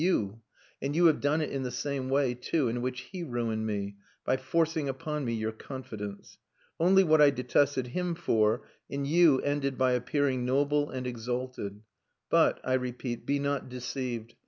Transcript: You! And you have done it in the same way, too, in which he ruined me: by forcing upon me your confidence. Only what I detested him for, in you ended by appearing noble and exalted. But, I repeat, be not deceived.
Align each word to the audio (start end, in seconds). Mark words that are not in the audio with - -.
You! 0.03 0.41
And 0.81 0.95
you 0.95 1.05
have 1.05 1.21
done 1.21 1.41
it 1.41 1.51
in 1.51 1.61
the 1.61 1.69
same 1.69 2.09
way, 2.09 2.33
too, 2.33 2.67
in 2.69 2.81
which 2.81 3.01
he 3.11 3.21
ruined 3.21 3.67
me: 3.67 3.97
by 4.25 4.35
forcing 4.35 4.89
upon 4.89 5.23
me 5.25 5.33
your 5.35 5.51
confidence. 5.51 6.39
Only 6.79 7.03
what 7.03 7.21
I 7.21 7.29
detested 7.29 7.85
him 7.85 8.15
for, 8.15 8.65
in 8.89 9.05
you 9.05 9.41
ended 9.41 9.77
by 9.77 9.91
appearing 9.91 10.43
noble 10.43 10.89
and 10.89 11.05
exalted. 11.05 11.83
But, 12.31 12.59
I 12.63 12.73
repeat, 12.73 13.27
be 13.27 13.37
not 13.37 13.69
deceived. 13.69 14.33